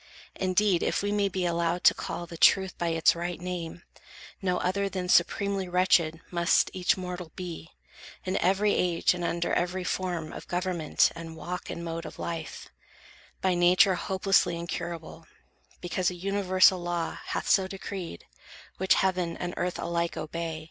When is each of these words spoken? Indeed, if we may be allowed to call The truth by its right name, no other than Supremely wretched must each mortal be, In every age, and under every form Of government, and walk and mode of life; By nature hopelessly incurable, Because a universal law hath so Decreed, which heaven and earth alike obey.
Indeed, 0.35 0.81
if 0.81 1.03
we 1.03 1.11
may 1.11 1.29
be 1.29 1.45
allowed 1.45 1.83
to 1.83 1.93
call 1.93 2.25
The 2.25 2.35
truth 2.35 2.75
by 2.79 2.87
its 2.87 3.15
right 3.15 3.39
name, 3.39 3.83
no 4.41 4.57
other 4.57 4.89
than 4.89 5.07
Supremely 5.07 5.69
wretched 5.69 6.19
must 6.31 6.71
each 6.73 6.97
mortal 6.97 7.31
be, 7.35 7.69
In 8.25 8.35
every 8.37 8.73
age, 8.73 9.13
and 9.13 9.23
under 9.23 9.53
every 9.53 9.83
form 9.83 10.33
Of 10.33 10.47
government, 10.47 11.11
and 11.13 11.35
walk 11.35 11.69
and 11.69 11.85
mode 11.85 12.07
of 12.07 12.17
life; 12.17 12.67
By 13.41 13.53
nature 13.53 13.93
hopelessly 13.93 14.57
incurable, 14.57 15.27
Because 15.81 16.09
a 16.09 16.15
universal 16.15 16.79
law 16.79 17.19
hath 17.25 17.47
so 17.47 17.67
Decreed, 17.67 18.25
which 18.77 18.95
heaven 18.95 19.37
and 19.37 19.53
earth 19.55 19.77
alike 19.77 20.17
obey. 20.17 20.59